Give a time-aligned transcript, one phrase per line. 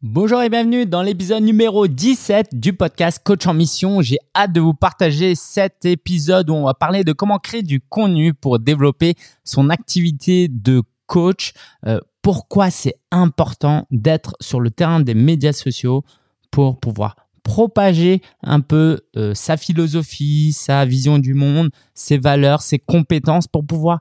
[0.00, 4.00] Bonjour et bienvenue dans l'épisode numéro 17 du podcast Coach en Mission.
[4.00, 7.80] J'ai hâte de vous partager cet épisode où on va parler de comment créer du
[7.80, 11.52] contenu pour développer son activité de coach.
[11.84, 16.04] Euh, pourquoi c'est important d'être sur le terrain des médias sociaux
[16.52, 22.78] pour pouvoir propager un peu euh, sa philosophie, sa vision du monde, ses valeurs, ses
[22.78, 23.98] compétences pour pouvoir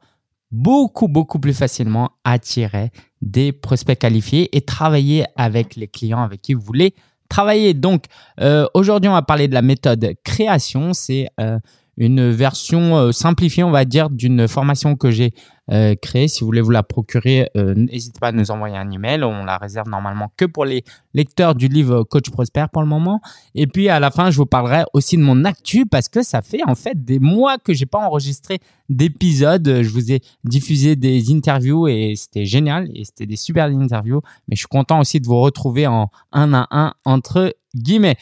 [0.51, 2.91] beaucoup, beaucoup plus facilement attirer
[3.21, 6.93] des prospects qualifiés et travailler avec les clients avec qui vous voulez
[7.29, 7.73] travailler.
[7.73, 8.05] Donc,
[8.39, 10.93] euh, aujourd'hui, on va parler de la méthode création.
[10.93, 11.59] C'est euh,
[11.97, 15.33] une version euh, simplifiée, on va dire, d'une formation que j'ai
[15.71, 16.27] euh, créée.
[16.27, 19.23] Si vous voulez vous la procurer, euh, n'hésitez pas à nous envoyer un email.
[19.23, 20.83] On la réserve normalement que pour les
[21.15, 23.19] lecteurs du livre Coach Prosper pour le moment.
[23.55, 26.41] Et puis à la fin, je vous parlerai aussi de mon actu parce que ça
[26.43, 28.59] fait en fait des mois que j'ai pas enregistré
[28.89, 29.81] d'épisodes.
[29.81, 34.21] Je vous ai diffusé des interviews et c'était génial et c'était des super interviews.
[34.47, 38.17] Mais je suis content aussi de vous retrouver en un à un entre guillemets.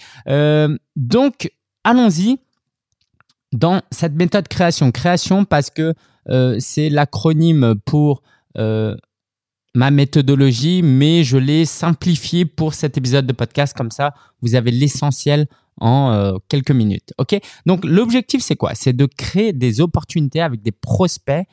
[0.95, 1.51] donc
[1.83, 2.39] allons-y
[3.55, 4.91] dans cette méthode création.
[4.91, 5.93] Création parce que
[6.29, 8.21] euh, c'est l'acronyme pour
[8.57, 8.95] euh,
[9.73, 13.75] ma méthodologie, mais je l'ai simplifié pour cet épisode de podcast.
[13.75, 15.47] Comme ça, vous avez l'essentiel
[15.79, 17.13] en euh, quelques minutes.
[17.17, 17.39] Ok?
[17.65, 18.75] Donc l'objectif, c'est quoi?
[18.75, 21.45] C'est de créer des opportunités avec des prospects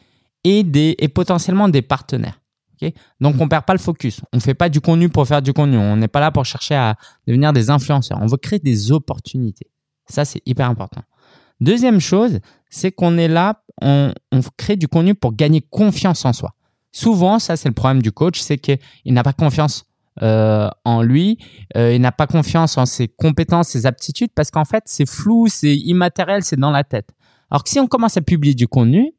[0.44, 2.40] et, des, et potentiellement des partenaires.
[2.74, 4.20] Okay Donc on perd pas le focus.
[4.32, 5.76] On fait pas du contenu pour faire du contenu.
[5.76, 6.96] On n'est pas là pour chercher à
[7.28, 8.18] devenir des influenceurs.
[8.20, 9.70] On veut créer des opportunités.
[10.08, 11.02] Ça, c'est hyper important.
[11.62, 14.12] Deuxième chose, c'est qu'on est là, on,
[14.56, 16.54] crée du contenu pour gagner confiance en soi.
[16.90, 19.84] Souvent, ça c'est le problème du coach, c'est qu'il n'a pas confiance
[20.22, 21.38] euh, en lui,
[21.76, 25.46] euh, il n'a pas confiance en ses compétences, ses aptitudes, parce qu'en fait c'est flou,
[25.46, 27.10] c'est immatériel, c'est dans la tête.
[27.48, 29.14] Alors que si on commence à publier du contenu,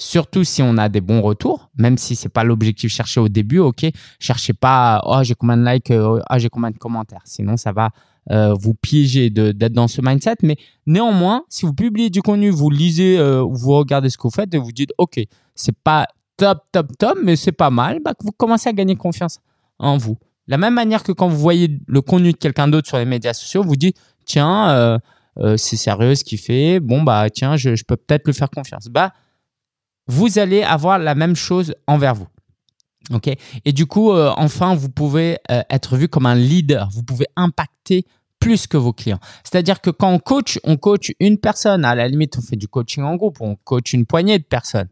[0.00, 3.58] surtout si on a des bons retours, même si c'est pas l'objectif cherché au début,
[3.58, 3.86] ok,
[4.18, 7.90] cherchez pas, oh j'ai combien de likes, oh j'ai combien de commentaires, sinon ça va
[8.30, 10.36] euh, vous piéger d'être dans ce mindset.
[10.42, 10.56] Mais
[10.86, 14.54] néanmoins, si vous publiez du contenu, vous lisez, euh, vous regardez ce que vous faites
[14.54, 15.20] et vous dites, OK,
[15.54, 16.06] c'est pas
[16.36, 19.40] top, top, top, mais c'est pas mal, bah, vous commencez à gagner confiance
[19.78, 20.16] en vous.
[20.46, 23.34] la même manière que quand vous voyez le contenu de quelqu'un d'autre sur les médias
[23.34, 27.84] sociaux, vous dites, tiens, euh, c'est sérieux ce qu'il fait, bon, bah, tiens, je, je
[27.84, 28.88] peux peut-être lui faire confiance.
[28.88, 29.12] Bah,
[30.06, 32.26] vous allez avoir la même chose envers vous.
[33.12, 33.30] OK?
[33.64, 36.88] Et du coup, euh, enfin, vous pouvez euh, être vu comme un leader.
[36.92, 38.06] Vous pouvez impacter
[38.38, 39.20] plus que vos clients.
[39.44, 41.84] C'est-à-dire que quand on coach, on coach une personne.
[41.84, 43.38] À la limite, on fait du coaching en groupe.
[43.40, 44.88] On coach une poignée de personnes.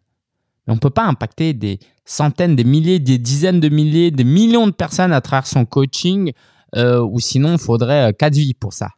[0.66, 4.24] Mais on ne peut pas impacter des centaines, des milliers, des dizaines de milliers, des
[4.24, 6.32] millions de personnes à travers son coaching.
[6.76, 8.88] Euh, ou sinon, il faudrait quatre vies pour ça.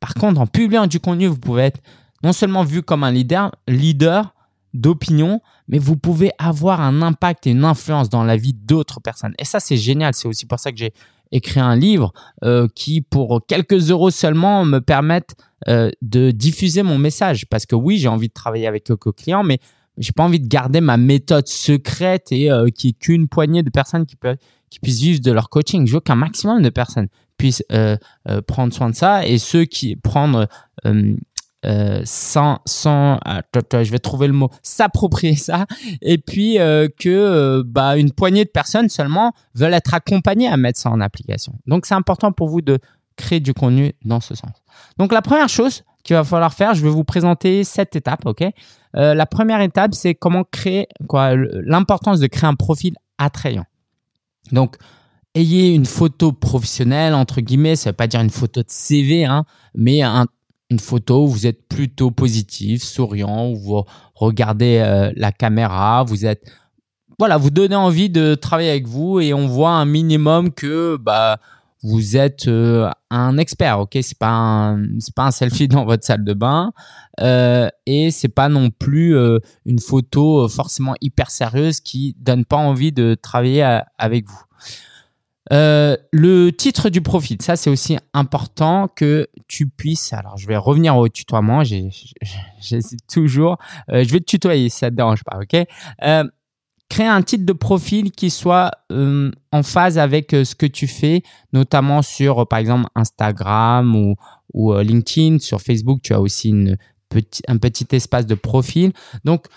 [0.00, 1.80] Par contre, en publiant du contenu, vous pouvez être
[2.22, 4.34] non seulement vu comme un leader, leader
[4.74, 9.34] d'opinion, mais vous pouvez avoir un impact et une influence dans la vie d'autres personnes.
[9.38, 10.14] Et ça, c'est génial.
[10.14, 10.92] C'est aussi pour ça que j'ai
[11.32, 12.12] écrit un livre
[12.44, 15.36] euh, qui, pour quelques euros seulement, me permettent
[15.68, 17.46] euh, de diffuser mon message.
[17.46, 19.58] Parce que oui, j'ai envie de travailler avec quelques clients, mais
[19.96, 23.70] j'ai pas envie de garder ma méthode secrète et euh, qui est qu'une poignée de
[23.70, 24.16] personnes qui,
[24.70, 25.86] qui puissent vivre de leur coaching.
[25.86, 27.62] Je veux qu'un maximum de personnes puissent
[28.48, 30.48] prendre soin de ça et ceux qui prendre
[31.66, 33.18] euh, sans, sans
[33.52, 35.66] je vais trouver le mot, s'approprier ça,
[36.00, 40.56] et puis euh, que euh, bah, une poignée de personnes seulement veulent être accompagnées à
[40.56, 41.54] mettre ça en application.
[41.66, 42.78] Donc c'est important pour vous de
[43.16, 44.52] créer du contenu dans ce sens.
[44.98, 48.44] Donc la première chose qu'il va falloir faire, je vais vous présenter cette étape, ok?
[48.94, 53.64] La première étape, c'est comment créer, quoi, l'importance de créer un profil attrayant.
[54.52, 54.76] Donc
[55.34, 59.44] ayez une photo professionnelle entre guillemets, ça veut pas dire une photo de CV, hein,
[59.74, 60.26] mais un
[60.70, 63.84] une photo où vous êtes plutôt positif, souriant, où vous
[64.14, 66.50] regardez euh, la caméra, vous êtes
[67.18, 71.40] voilà, vous donnez envie de travailler avec vous et on voit un minimum que bah
[71.82, 73.98] vous êtes euh, un expert, ok?
[74.02, 76.72] C'est pas c'est pas un selfie dans votre salle de bain
[77.20, 82.56] euh, et c'est pas non plus euh, une photo forcément hyper sérieuse qui donne pas
[82.56, 84.42] envie de travailler avec vous.
[85.52, 90.12] Euh, le titre du profil, ça c'est aussi important que tu puisses.
[90.12, 93.58] Alors je vais revenir au tutoiement, j'hésite toujours.
[93.90, 95.66] Euh, je vais te tutoyer si ça te dérange pas, ok?
[96.04, 96.24] Euh,
[96.90, 101.22] Créer un titre de profil qui soit en phase avec ce que tu fais,
[101.52, 104.16] notamment sur par exemple Instagram ou,
[104.54, 105.38] ou LinkedIn.
[105.38, 106.78] Sur Facebook, tu as aussi une
[107.10, 108.94] petit, un petit espace de profil.
[109.24, 109.48] Donc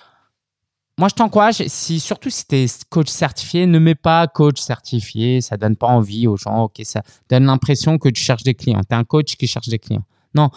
[1.02, 5.42] moi, je t'encourage, si, surtout si tu es coach certifié, ne mets pas coach certifié.
[5.42, 6.66] Ça donne pas envie aux gens.
[6.66, 8.82] Ok, ça donne l'impression que tu cherches des clients.
[8.88, 10.06] Tu es un coach qui cherche des clients.
[10.36, 10.52] Non,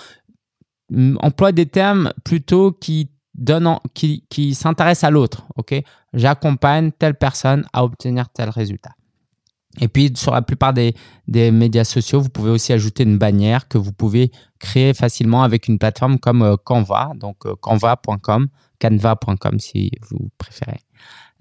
[1.22, 3.08] emploie des termes plutôt qui
[3.94, 5.46] qui, qui s'intéressent à l'autre.
[5.56, 5.74] Ok,
[6.12, 8.92] j'accompagne telle personne à obtenir tel résultat.
[9.80, 10.94] Et puis, sur la plupart des,
[11.26, 15.78] médias sociaux, vous pouvez aussi ajouter une bannière que vous pouvez créer facilement avec une
[15.78, 18.48] plateforme comme euh, Canva, donc euh, canva.com,
[18.78, 20.80] canva.com si vous préférez.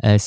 [0.05, 0.17] Euh.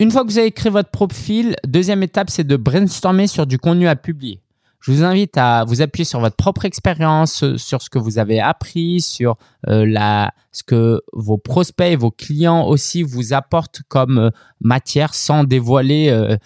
[0.00, 3.58] Une fois que vous avez créé votre profil, deuxième étape, c'est de brainstormer sur du
[3.58, 4.40] contenu à publier.
[4.80, 8.18] Je vous invite à vous appuyer sur votre propre expérience, euh, sur ce que vous
[8.18, 9.36] avez appris, sur
[9.68, 14.30] euh, la, ce que vos prospects vos clients aussi vous apportent comme euh,
[14.60, 16.36] matière sans dévoiler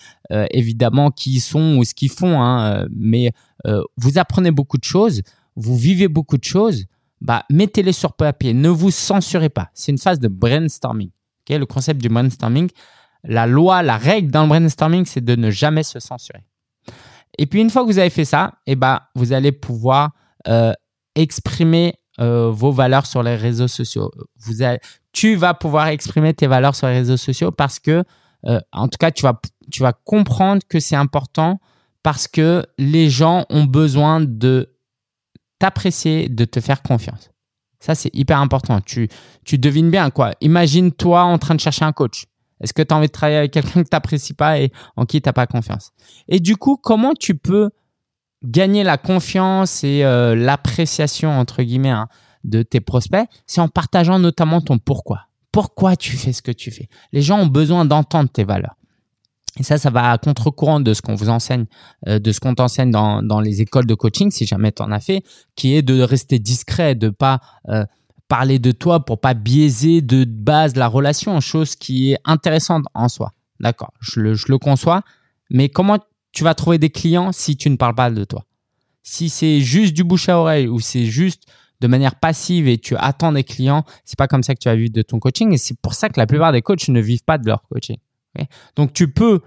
[0.51, 2.43] évidemment qui ils sont ou ce qu'ils font.
[2.43, 3.33] Hein, mais
[3.97, 5.23] vous apprenez beaucoup de choses,
[5.55, 6.87] vous vivez beaucoup de choses.
[7.21, 8.53] Bah, mettez-les sur papier.
[8.53, 9.71] Ne vous censurez pas.
[9.75, 11.11] C'est une phase de brainstorming.
[11.43, 12.69] Okay le concept du brainstorming,
[13.23, 16.45] la loi, la règle dans le brainstorming, c'est de ne jamais se censurer.
[17.39, 20.11] Et puis une fois que vous avez fait ça, eh ben, vous allez pouvoir
[20.49, 20.73] euh,
[21.15, 24.11] exprimer euh, vos valeurs sur les réseaux sociaux.
[25.13, 28.05] Tu vas pouvoir exprimer tes valeurs sur les réseaux sociaux parce que,
[28.47, 31.59] euh, en tout cas, tu vas, comprendre que c'est important
[32.03, 34.77] parce que les gens ont besoin de
[35.59, 37.31] t'apprécier, de te faire confiance.
[37.81, 38.81] Ça, c'est hyper important.
[38.81, 39.09] Tu,
[39.45, 40.33] tu devines bien quoi.
[40.41, 42.27] Imagine-toi en train de chercher un coach.
[42.61, 45.05] Est-ce que tu as envie de travailler avec quelqu'un que tu n'apprécies pas et en
[45.05, 45.93] qui tu n'as pas confiance?
[46.29, 47.71] Et du coup, comment tu peux
[48.43, 52.09] gagner la confiance et euh, l'appréciation, entre guillemets, hein,
[52.45, 53.27] de tes prospects?
[53.47, 55.27] C'est en partageant notamment ton pourquoi.
[55.53, 56.89] Pourquoi tu fais ce que tu fais?
[57.12, 58.77] Les gens ont besoin d'entendre tes valeurs.
[59.59, 61.67] Et ça, ça va à contre-courant de ce qu'on vous enseigne,
[62.09, 64.91] euh, de ce qu'on t'enseigne dans, dans les écoles de coaching, si jamais tu en
[64.91, 65.23] as fait,
[65.55, 67.41] qui est de rester discret, de pas...
[67.69, 67.85] Euh,
[68.29, 73.09] parler de toi pour pas biaiser de base la relation, chose qui est intéressante en
[73.09, 73.32] soi.
[73.61, 75.03] D'accord, je le, conçois.
[75.50, 75.99] Mais comment
[76.32, 78.44] tu vas trouver des clients si tu ne parles pas de toi?
[79.03, 81.44] Si c'est juste du bouche à oreille ou c'est juste
[81.81, 84.76] de manière passive et tu attends des clients, c'est pas comme ça que tu vas
[84.76, 85.53] vivre de ton coaching.
[85.53, 87.99] Et c'est pour ça que la plupart des coachs ne vivent pas de leur coaching.
[88.76, 89.41] Donc tu peux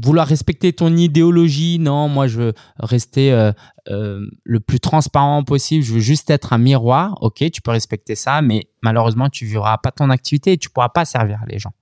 [0.00, 1.78] vouloir respecter ton idéologie.
[1.78, 3.52] Non, moi, je veux rester euh,
[3.88, 5.84] euh, le plus transparent possible.
[5.84, 7.18] Je veux juste être un miroir.
[7.20, 10.88] Ok, tu peux respecter ça, mais malheureusement, tu vivras pas ton activité et tu pourras
[10.88, 11.72] pas servir les gens.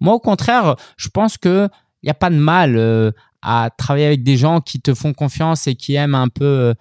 [0.00, 1.68] Moi, au contraire, je pense que
[2.02, 3.12] il n'y a pas de mal euh,
[3.42, 6.74] à travailler avec des gens qui te font confiance et qui aiment un peu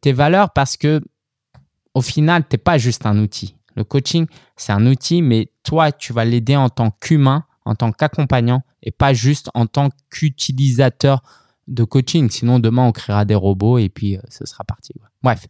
[0.00, 1.02] tes valeurs parce que
[1.92, 3.56] au final, t'es pas juste un outil.
[3.74, 4.26] Le coaching,
[4.56, 8.90] c'est un outil, mais toi, tu vas l'aider en tant qu'humain en tant qu'accompagnant et
[8.90, 11.22] pas juste en tant qu'utilisateur
[11.66, 12.30] de coaching.
[12.30, 14.94] Sinon, demain, on créera des robots et puis euh, ce sera parti.
[15.22, 15.46] Bref,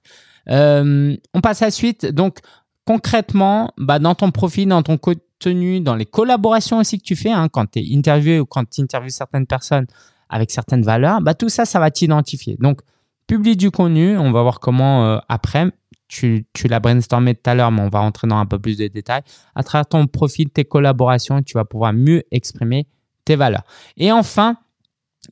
[0.50, 2.06] euh, on passe à la suite.
[2.06, 2.38] Donc,
[2.84, 7.30] concrètement, bah, dans ton profil, dans ton contenu, dans les collaborations aussi que tu fais,
[7.30, 9.86] hein, quand tu es interviewé ou quand tu interviews certaines personnes
[10.28, 12.56] avec certaines valeurs, bah, tout ça, ça va t'identifier.
[12.58, 12.80] Donc,
[13.28, 14.18] publie du contenu.
[14.18, 15.70] On va voir comment euh, après
[16.08, 18.76] tu, tu l'as brainstormé tout à l'heure, mais on va rentrer dans un peu plus
[18.76, 19.22] de détails.
[19.54, 22.86] À travers ton profil, tes collaborations, tu vas pouvoir mieux exprimer
[23.24, 23.64] tes valeurs.
[23.96, 24.56] Et enfin,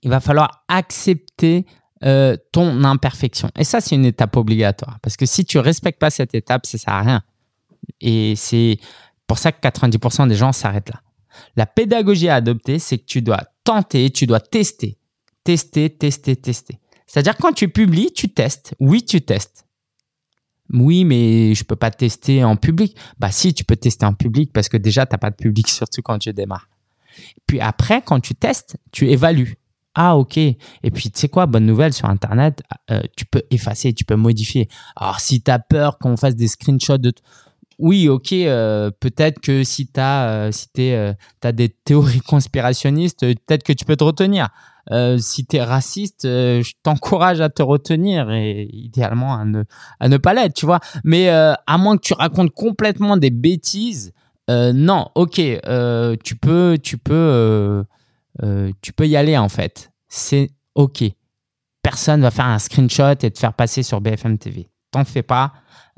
[0.02, 1.64] il va falloir accepter
[2.05, 3.50] euh, ton imperfection.
[3.56, 4.99] Et ça, c'est une étape obligatoire.
[5.00, 7.23] Parce que si tu respectes pas cette étape, ça sert à rien.
[8.00, 8.78] Et c'est
[9.26, 11.00] pour ça que 90% des gens s'arrêtent là.
[11.56, 14.99] La pédagogie à adopter, c'est que tu dois tenter, tu dois tester.
[15.44, 16.78] Tester, tester, tester.
[17.06, 18.75] C'est-à-dire quand tu publies, tu testes.
[18.81, 19.65] Oui, tu testes.
[20.72, 22.96] Oui, mais je peux pas tester en public.
[23.18, 25.68] Bah si, tu peux tester en public parce que déjà, tu n'as pas de public,
[25.68, 26.68] surtout quand tu démarres.
[27.46, 29.56] Puis après, quand tu testes, tu évalues.
[29.94, 30.36] Ah, ok.
[30.36, 30.58] Et
[30.92, 34.68] puis, tu sais quoi, bonne nouvelle sur Internet, euh, tu peux effacer, tu peux modifier.
[34.94, 37.14] Alors, si tu as peur qu'on fasse des screenshots de...
[37.78, 40.68] Oui, ok, euh, peut-être que si tu as, euh, si
[41.42, 44.49] as des théories conspirationnistes, peut-être que tu peux te retenir.
[44.92, 49.64] Euh, si tu es raciste, euh, je t'encourage à te retenir et idéalement à ne,
[49.99, 50.80] à ne pas l'être, tu vois.
[51.02, 54.12] Mais euh, à moins que tu racontes complètement des bêtises,
[54.49, 55.40] non, ok,
[56.23, 57.85] tu peux, tu peux,
[58.80, 59.90] tu peux y aller en fait.
[60.09, 61.02] C'est ok.
[61.83, 64.68] Personne va faire un screenshot et te faire passer sur BFM TV.
[64.90, 65.52] T'en fais pas.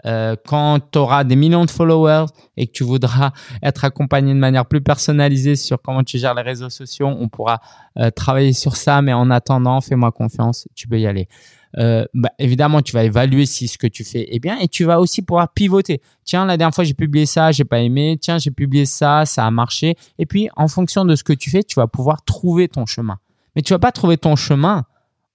[0.06, 2.26] Euh, quand tu auras des millions de followers
[2.56, 6.42] et que tu voudras être accompagné de manière plus personnalisée sur comment tu gères les
[6.42, 7.60] réseaux sociaux, on pourra
[7.98, 9.02] euh, travailler sur ça.
[9.02, 11.28] Mais en attendant, fais-moi confiance, tu peux y aller.
[11.76, 14.84] Euh, bah, évidemment, tu vas évaluer si ce que tu fais est bien et tu
[14.84, 16.00] vas aussi pouvoir pivoter.
[16.24, 18.18] Tiens, la dernière fois, j'ai publié ça, j'ai pas aimé.
[18.20, 19.96] Tiens, j'ai publié ça, ça a marché.
[20.18, 23.18] Et puis, en fonction de ce que tu fais, tu vas pouvoir trouver ton chemin.
[23.54, 24.84] Mais tu vas pas trouver ton chemin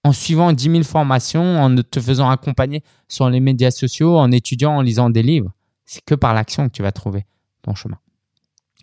[0.03, 4.77] en suivant 10 000 formations, en te faisant accompagner sur les médias sociaux, en étudiant,
[4.77, 5.51] en lisant des livres.
[5.86, 7.25] C'est que par l'action que tu vas trouver
[7.62, 7.98] ton chemin.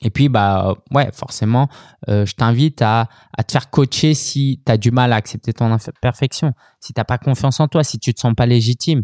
[0.02, 1.68] Et puis, bah, ouais, forcément,
[2.08, 3.08] euh, je t'invite à,
[3.46, 7.04] te faire coacher si tu as du mal à accepter ton imperfection, si tu n'as
[7.04, 9.02] pas confiance en toi, si tu te sens pas légitime.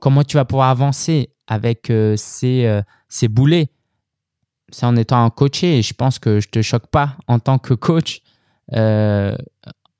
[0.00, 3.70] Comment tu vas pouvoir avancer avec euh, ces, euh, ces boulets?
[4.70, 7.58] C'est en étant un coaché et je pense que je te choque pas en tant
[7.58, 8.20] que coach,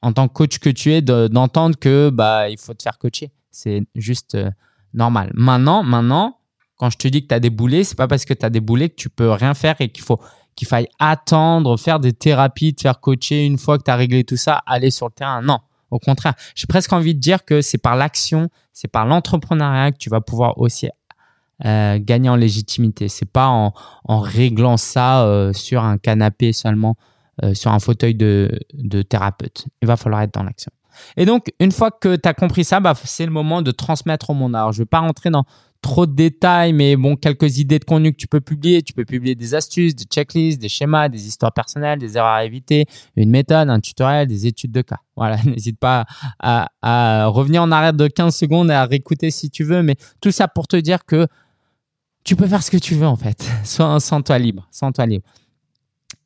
[0.06, 3.32] en tant que coach que tu es, d'entendre que bah il faut te faire coacher.
[3.50, 4.52] C'est juste euh,
[4.94, 5.32] normal.
[5.34, 6.38] Maintenant, maintenant,
[6.76, 8.50] quand je te dis que tu as des boulets, c'est pas parce que tu as
[8.50, 10.20] des boulets que tu peux rien faire et qu'il faut
[10.54, 14.22] qu'il faille attendre, faire des thérapies, te faire coacher une fois que tu as réglé
[14.22, 15.42] tout ça, aller sur le terrain.
[15.42, 15.58] Non,
[15.90, 16.34] au contraire.
[16.54, 20.20] J'ai presque envie de dire que c'est par l'action, c'est par l'entrepreneuriat que tu vas
[20.20, 20.88] pouvoir aussi
[21.64, 23.08] euh, gagner en légitimité.
[23.08, 26.96] C'est pas en, en, réglant ça euh, sur un canapé seulement,
[27.44, 29.66] euh, sur un fauteuil de, de, thérapeute.
[29.82, 30.72] Il va falloir être dans l'action.
[31.18, 34.30] Et donc, une fois que tu as compris ça, bah, c'est le moment de transmettre
[34.30, 34.56] au monde.
[34.56, 35.44] Alors, je vais pas rentrer dans
[35.82, 38.82] trop de détails, mais bon, quelques idées de contenu que tu peux publier.
[38.82, 42.44] Tu peux publier des astuces, des checklists, des schémas, des histoires personnelles, des erreurs à
[42.44, 44.98] éviter, une méthode, un tutoriel, des études de cas.
[45.16, 46.06] Voilà, n'hésite pas
[46.40, 50.30] à, revenir en arrière de 15 secondes et à réécouter si tu veux, mais tout
[50.30, 51.26] ça pour te dire que
[52.24, 55.24] tu peux faire ce que tu veux en fait, sans toi libre, sans toi libre.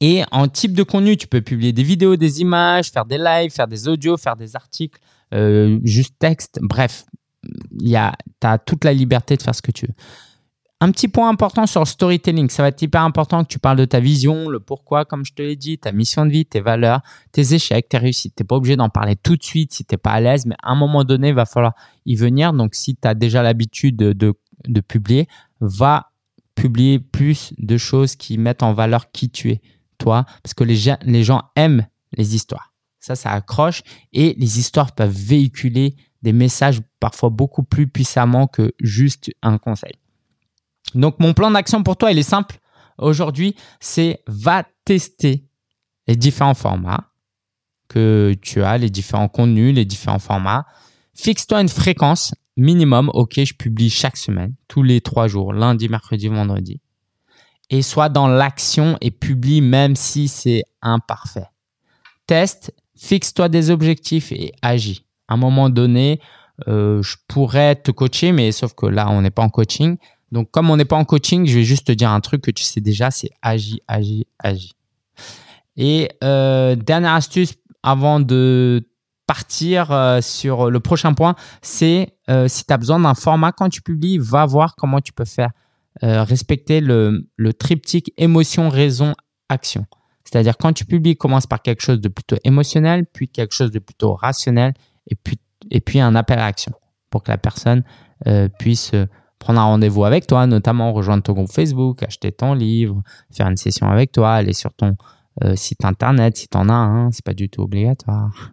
[0.01, 3.51] Et en type de contenu, tu peux publier des vidéos, des images, faire des lives,
[3.51, 4.99] faire des audios, faire des articles,
[5.35, 7.05] euh, juste texte, bref,
[7.79, 9.95] tu as toute la liberté de faire ce que tu veux.
[10.83, 13.77] Un petit point important sur le storytelling, ça va être hyper important que tu parles
[13.77, 16.63] de ta vision, le pourquoi, comme je te l'ai dit, ta mission de vie, tes
[16.63, 17.03] valeurs,
[17.33, 18.35] tes échecs, tes réussites.
[18.35, 20.47] Tu n'es pas obligé d'en parler tout de suite si tu n'es pas à l'aise,
[20.47, 21.75] mais à un moment donné, il va falloir
[22.07, 22.55] y venir.
[22.55, 24.35] Donc, si tu as déjà l'habitude de,
[24.69, 25.29] de publier,
[25.61, 26.13] va
[26.55, 29.61] publier plus de choses qui mettent en valeur qui tu es,
[30.01, 32.73] toi, parce que les gens, aiment les histoires.
[32.99, 38.73] Ça, ça accroche et les histoires peuvent véhiculer des messages parfois beaucoup plus puissamment que
[38.81, 39.95] juste un conseil.
[40.95, 42.59] Donc, mon plan d'action pour toi, il est simple.
[42.99, 45.47] Aujourd'hui, c'est va tester
[46.07, 47.11] les différents formats
[47.89, 50.67] que tu as, les différents contenus, les différents formats.
[51.15, 53.11] Fixe-toi une fréquence minimum.
[53.15, 56.81] Ok, je publie chaque semaine, tous les trois jours, lundi, mercredi, vendredi.
[57.71, 61.47] Et sois dans l'action et publie même si c'est imparfait.
[62.27, 65.05] Teste, fixe-toi des objectifs et agis.
[65.29, 66.21] À un moment donné,
[66.69, 69.97] euh, je pourrais te coacher, mais sauf que là, on n'est pas en coaching.
[70.33, 72.51] Donc, comme on n'est pas en coaching, je vais juste te dire un truc que
[72.51, 74.75] tu sais déjà, c'est agis, agis, agis.
[75.77, 78.87] Et euh, dernière astuce avant de
[79.27, 82.15] partir euh, sur le prochain point, c'est
[82.47, 85.51] si tu as besoin d'un format quand tu publies, va voir comment tu peux faire
[86.03, 87.27] respecter le,
[87.59, 89.15] triptyque émotion, raison,
[89.49, 89.87] action.
[90.25, 93.79] C'est-à-dire quand tu publies, commence par quelque chose de plutôt émotionnel, puis quelque chose de
[93.79, 94.75] plutôt rationnel,
[95.09, 96.73] et puis un appel à action
[97.11, 97.83] pour que la personne
[98.27, 99.07] euh, puisse euh,
[99.39, 103.57] prendre un rendez-vous avec toi, notamment rejoindre ton groupe Facebook, acheter ton livre, faire une
[103.57, 104.97] session avec toi, aller sur ton
[105.45, 108.53] euh, site internet si tu en as un, c'est pas du tout obligatoire.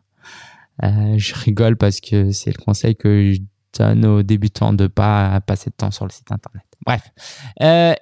[0.82, 3.40] je rigole parce que c'est le conseil que je
[3.78, 6.67] donne aux débutants de pas passer de temps sur le site internet.
[6.88, 7.12] Bref.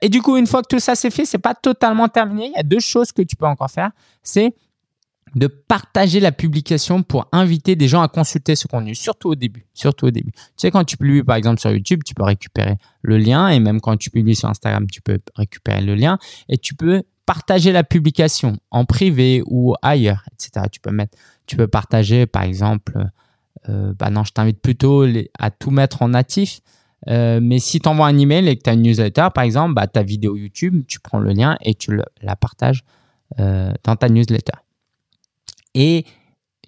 [0.02, 2.52] et du coup, une fois que tout ça c'est fait, c'est pas totalement terminé.
[2.54, 3.90] Il y a deux choses que tu peux encore faire.
[4.22, 4.54] C'est
[5.36, 9.66] de partager la publication pour inviter des gens à consulter ce contenu, surtout au début.
[9.74, 10.32] Surtout au début.
[10.32, 13.60] Tu sais, quand tu publies par exemple sur YouTube, tu peux récupérer le lien et
[13.60, 17.72] même quand tu publies sur Instagram, tu peux récupérer le lien et tu peux partager
[17.72, 20.68] la publication en privé ou ailleurs, etc.
[20.72, 23.10] Tu peux mettre, tu peux partager par exemple,
[23.68, 25.06] euh, bah non, je t'invite plutôt
[25.38, 26.62] à tout mettre en natif.
[27.08, 29.74] Euh, mais si tu envoies un email et que tu as une newsletter, par exemple,
[29.74, 32.84] bah, ta vidéo YouTube, tu prends le lien et tu la partages
[33.40, 34.54] euh, dans ta newsletter.
[35.74, 36.06] Et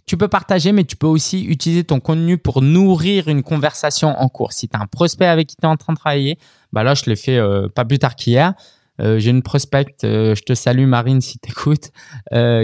[0.08, 4.30] tu peux partager, mais tu peux aussi utiliser ton contenu pour nourrir une conversation en
[4.30, 4.54] cours.
[4.54, 6.40] Si tu as un prospect avec qui tu es en train de travailler,
[6.72, 8.54] bah là, je l'ai fait euh, pas plus tard qu'hier.
[9.02, 11.92] Euh, j'ai une prospecte, euh, je te salue Marine si tu écoutes,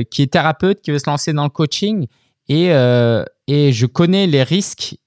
[0.10, 2.08] qui est thérapeute, qui veut se lancer dans le coaching.
[2.48, 2.68] Et,
[3.48, 4.98] et je connais les risques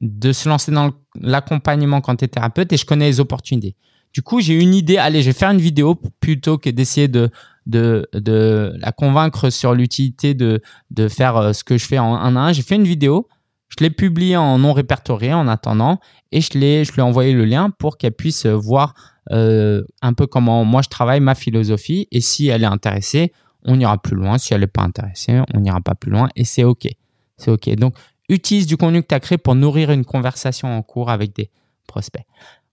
[0.00, 3.76] de se lancer dans l'accompagnement quand tu es thérapeute et je connais les opportunités.
[4.12, 7.30] Du coup, j'ai une idée, allez, je vais faire une vidéo plutôt que d'essayer de,
[7.66, 12.14] de, de la convaincre sur l'utilité de, de faire euh, ce que je fais en
[12.14, 12.52] un à un.
[12.52, 13.28] J'ai fait une vidéo,
[13.68, 16.00] je l'ai publiée en non répertorié en attendant
[16.32, 18.94] et je, l'ai, je lui ai envoyé le lien pour qu'elle puisse voir
[19.30, 22.08] euh, un peu comment moi je travaille, ma philosophie.
[22.10, 23.32] Et si elle est intéressée,
[23.64, 24.38] on ira plus loin.
[24.38, 26.88] Si elle n'est pas intéressée, on n'ira pas plus loin et c'est OK.
[27.36, 27.68] C'est OK.
[27.76, 27.94] Donc,
[28.28, 31.50] utilise du contenu que tu as créé pour nourrir une conversation en cours avec des
[31.86, 32.24] prospects.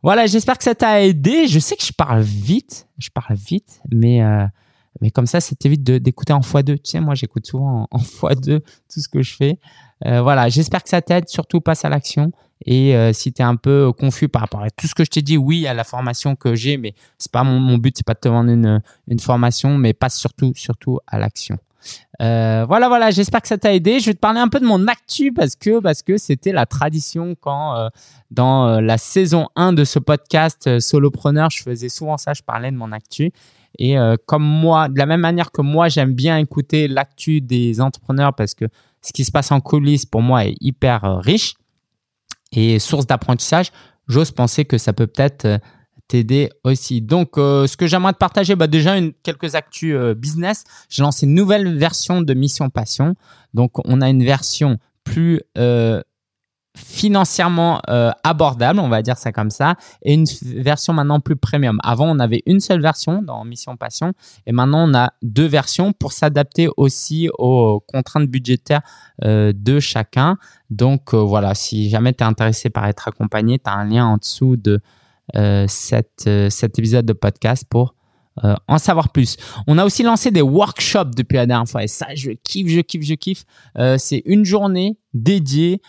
[0.03, 1.47] Voilà, j'espère que ça t'a aidé.
[1.47, 4.45] Je sais que je parle vite, je parle vite, mais euh,
[5.01, 6.75] mais comme ça, ça t'évite d'écouter en x2.
[6.75, 9.59] Tu sais, moi, j'écoute souvent en, x2 tout ce que je fais.
[10.05, 11.27] Euh, voilà, j'espère que ça t'aide.
[11.27, 12.31] Surtout, passe à l'action.
[12.65, 15.09] Et euh, si tu es un peu confus par rapport à tout ce que je
[15.09, 18.05] t'ai dit, oui, à la formation que j'ai, mais c'est pas mon, mon but, c'est
[18.05, 21.57] pas de te vendre une, une formation, mais passe surtout, surtout à l'action.
[22.21, 23.99] Euh, voilà, voilà, j'espère que ça t'a aidé.
[23.99, 26.65] Je vais te parler un peu de mon actu parce que parce que c'était la
[26.65, 27.89] tradition quand euh,
[28.31, 32.71] dans euh, la saison 1 de ce podcast Solopreneur, je faisais souvent ça, je parlais
[32.71, 33.31] de mon actu.
[33.77, 38.33] Et comme moi, de la même manière que moi, j'aime bien écouter l'actu des entrepreneurs
[38.33, 38.63] parce que
[39.01, 41.55] ce qui se passe en coulisses pour moi est hyper riche
[42.53, 43.73] et source d'apprentissage.
[44.07, 45.59] J'ose penser que ça peut peut-être
[46.07, 47.01] t'aider aussi.
[47.01, 50.63] Donc, ce que j'aimerais te partager, bah, déjà une, quelques actus business.
[50.89, 53.15] J'ai lancé une nouvelle version de Mission Passion.
[53.53, 55.41] Donc, on a une version plus
[56.75, 61.79] financièrement euh, abordable, on va dire ça comme ça, et une version maintenant plus premium.
[61.83, 64.13] Avant, on avait une seule version dans Mission Passion,
[64.45, 68.81] et maintenant on a deux versions pour s'adapter aussi aux contraintes budgétaires
[69.23, 70.37] euh, de chacun.
[70.69, 74.05] Donc euh, voilà, si jamais tu es intéressé par être accompagné, tu as un lien
[74.05, 74.81] en dessous de
[75.67, 77.95] cette, cet épisode de podcast pour
[78.67, 79.37] en savoir plus.
[79.65, 82.81] On a aussi lancé des workshops depuis la dernière fois et ça, je kiffe, je
[82.81, 83.45] kiffe, je kiffe.
[83.97, 85.81] c'est une journée dédiée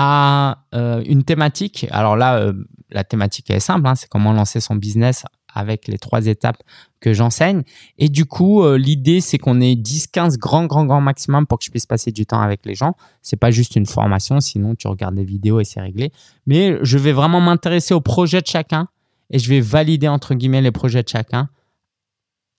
[0.00, 1.88] à euh, une thématique.
[1.90, 2.52] Alors là, euh,
[2.90, 5.24] la thématique est simple, hein, c'est comment lancer son business
[5.58, 6.62] avec les trois étapes
[7.00, 7.62] que j'enseigne.
[7.98, 11.58] Et du coup, euh, l'idée, c'est qu'on ait 10, 15 grands, grands, grands maximum pour
[11.58, 12.94] que je puisse passer du temps avec les gens.
[13.22, 16.12] C'est pas juste une formation, sinon tu regardes des vidéos et c'est réglé.
[16.46, 18.88] Mais je vais vraiment m'intéresser au projet de chacun
[19.30, 21.48] et je vais valider, entre guillemets, les projets de chacun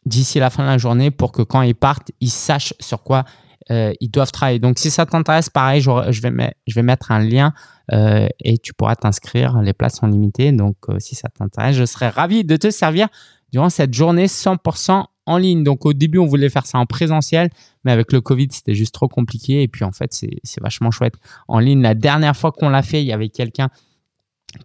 [0.05, 3.25] d'ici la fin de la journée pour que quand ils partent, ils sachent sur quoi
[3.71, 4.59] euh, ils doivent travailler.
[4.59, 7.53] Donc, si ça t'intéresse, pareil, je, vais, mettre un lien
[7.91, 9.61] euh, et tu pourras t'inscrire.
[9.61, 10.51] Les places sont limitées.
[10.51, 13.07] Donc, euh, si ça t'intéresse, je serais ravi de te servir
[13.51, 15.63] durant cette journée 100% en ligne.
[15.63, 17.49] Donc, au début, on voulait faire ça en présentiel,
[17.83, 19.61] mais avec le Covid, c'était juste trop compliqué.
[19.61, 21.15] Et puis, en fait, c'est vachement chouette
[21.47, 21.81] en ligne.
[21.81, 23.69] La dernière fois qu'on l'a fait, il y avait quelqu'un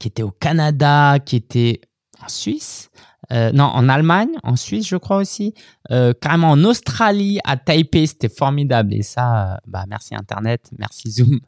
[0.01, 1.83] qui était au Canada, qui était
[2.23, 2.91] en Suisse,
[3.33, 5.55] euh, non, en Allemagne, en Suisse, je crois aussi,
[5.91, 8.95] euh, carrément en Australie, à Taipei, c'était formidable.
[8.95, 11.41] Et ça, euh, bah, merci Internet, merci Zoom.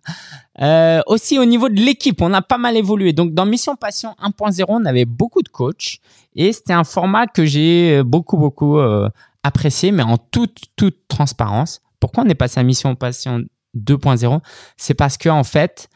[1.07, 3.13] aussi au niveau de l'équipe, on a pas mal évolué.
[3.13, 5.99] Donc dans Mission Passion 1.0, on avait beaucoup de coachs
[6.35, 8.79] et c'était un format que j'ai beaucoup, beaucoup
[9.43, 11.83] apprécié, mais en toute, toute transparence.
[12.01, 13.45] Pourquoi on est passé à Mission Passion
[13.77, 14.41] 2.0
[14.77, 15.89] C'est parce que en fait,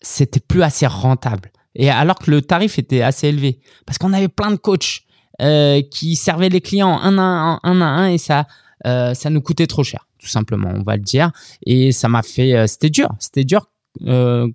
[0.00, 1.50] c'était plus assez rentable.
[1.76, 3.60] Et alors que le tarif était assez élevé.
[3.84, 5.02] Parce qu'on avait plein de coachs
[5.42, 8.46] euh, qui servaient les clients un à un, et ça,
[8.86, 11.30] euh, ça nous coûtait trop cher, tout simplement, on va le dire.
[11.66, 13.70] Et ça m'a fait, euh, c'était dur, c'était dur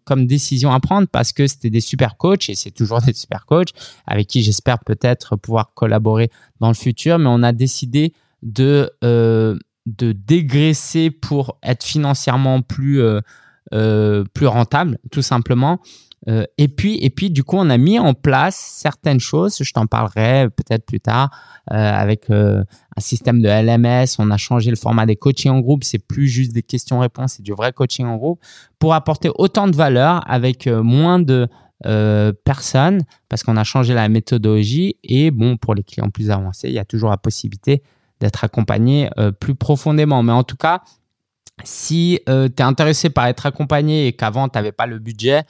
[0.06, 3.48] comme décision à prendre parce que c'était des super coachs et c'est toujours des super
[3.48, 3.70] coachs
[4.06, 6.30] avec qui j'espère peut-être pouvoir collaborer
[6.60, 7.18] dans le futur.
[7.18, 13.02] Mais on a décidé de de dégraisser pour être financièrement plus
[13.72, 15.80] plus rentable, tout simplement.
[16.28, 19.58] Euh, et puis, et puis, du coup, on a mis en place certaines choses.
[19.62, 21.32] Je t'en parlerai peut-être plus tard
[21.72, 22.64] euh, avec euh,
[22.96, 24.16] un système de LMS.
[24.20, 25.84] On a changé le format des coachings en groupe.
[25.84, 28.40] C'est plus juste des questions-réponses, c'est du vrai coaching en groupe
[28.80, 31.48] pour apporter autant de valeur avec moins de
[32.44, 34.98] personnes parce qu'on a changé la méthodologie.
[35.04, 37.82] Et bon, pour les clients plus avancés, il y a toujours la possibilité
[38.20, 40.22] d'être accompagné plus profondément.
[40.22, 40.82] Mais en tout cas,
[41.64, 45.44] si tu es intéressé par être accompagné et qu'avant, tu n'avais pas le budget,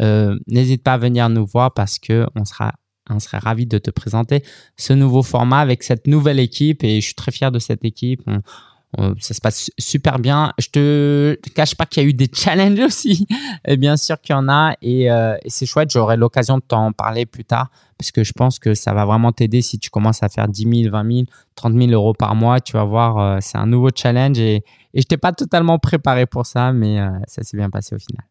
[0.00, 2.72] euh, n'hésite pas à venir nous voir parce que on sera
[3.10, 4.42] on serait ravi de te présenter
[4.76, 8.22] ce nouveau format avec cette nouvelle équipe et je suis très fier de cette équipe.
[9.18, 10.52] ça se passe super bien.
[10.58, 13.26] Je te, cache pas qu'il y a eu des challenges aussi.
[13.66, 15.90] Et bien sûr qu'il y en a et, euh, et c'est chouette.
[15.90, 19.32] J'aurai l'occasion de t'en parler plus tard parce que je pense que ça va vraiment
[19.32, 22.60] t'aider si tu commences à faire 10 000, 20 000, 30 000 euros par mois.
[22.60, 26.26] Tu vas voir, euh, c'est un nouveau challenge et, et je t'ai pas totalement préparé
[26.26, 28.24] pour ça, mais ça s'est bien passé au final.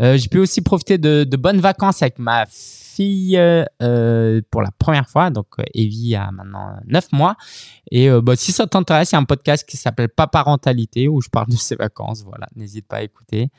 [0.00, 5.08] Euh, j'ai pu aussi profiter de, bonnes vacances avec ma fille euh, pour la première
[5.08, 5.30] fois.
[5.30, 7.36] Donc, euh, Evie a maintenant 9 mois.
[7.90, 11.28] Et bah, si ça t'intéresse, il y a un podcast qui s'appelle Paparentalité où je
[11.28, 12.22] parle de ses vacances.
[12.24, 13.50] Voilà, n'hésite pas à écouter.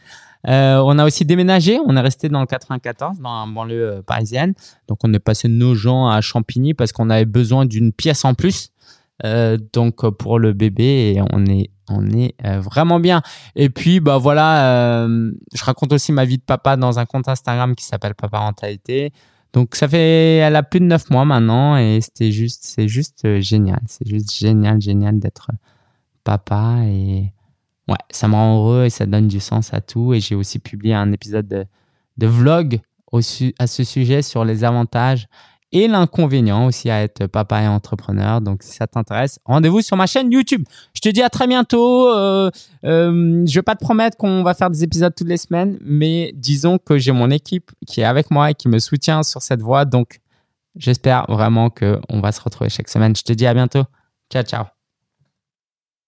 [0.46, 1.80] on a aussi déménagé.
[1.86, 4.54] On est resté dans le 94, dans un banlieue parisienne.
[4.88, 8.34] Donc, on est passé nos gens à Champigny parce qu'on avait besoin d'une pièce en
[8.34, 8.72] plus.
[9.74, 13.22] Donc, pour le bébé, on est on est euh, vraiment bien.
[13.56, 17.28] Et puis, bah voilà, euh, je raconte aussi ma vie de papa dans un compte
[17.28, 19.12] Instagram qui s'appelle Paparentalité.
[19.54, 23.26] Donc, ça fait, elle a plus de neuf mois maintenant et c'était juste, c'est juste
[23.26, 23.82] euh, génial.
[23.88, 25.50] C'est juste génial, génial d'être
[26.24, 27.34] papa et
[27.88, 30.14] ouais, ça me rend heureux et ça donne du sens à tout.
[30.14, 31.66] Et j'ai aussi publié un épisode de,
[32.18, 32.80] de vlog
[33.12, 33.22] au
[33.58, 35.28] à ce sujet sur les avantages
[35.72, 38.42] et l'inconvénient aussi à être papa et entrepreneur.
[38.42, 40.64] Donc, si ça t'intéresse, rendez-vous sur ma chaîne YouTube.
[40.94, 42.10] Je te dis à très bientôt.
[42.10, 42.50] Euh,
[42.86, 46.32] euh, je vais pas te promettre qu'on va faire des épisodes toutes les semaines, mais
[46.36, 49.62] disons que j'ai mon équipe qui est avec moi et qui me soutient sur cette
[49.62, 49.86] voie.
[49.86, 50.20] Donc,
[50.76, 53.16] j'espère vraiment qu'on va se retrouver chaque semaine.
[53.16, 53.84] Je te dis à bientôt.
[54.32, 54.79] Ciao, ciao.